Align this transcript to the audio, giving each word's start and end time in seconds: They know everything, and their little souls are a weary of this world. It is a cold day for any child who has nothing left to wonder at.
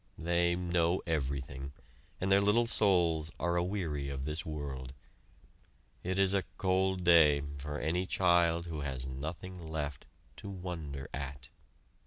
They 0.17 0.55
know 0.55 1.03
everything, 1.05 1.73
and 2.19 2.31
their 2.31 2.41
little 2.41 2.65
souls 2.65 3.29
are 3.39 3.55
a 3.55 3.63
weary 3.63 4.09
of 4.09 4.25
this 4.25 4.43
world. 4.43 4.95
It 6.03 6.17
is 6.17 6.33
a 6.33 6.43
cold 6.57 7.03
day 7.03 7.43
for 7.59 7.77
any 7.79 8.07
child 8.07 8.65
who 8.65 8.79
has 8.81 9.05
nothing 9.05 9.63
left 9.67 10.07
to 10.37 10.49
wonder 10.49 11.07
at. 11.13 11.49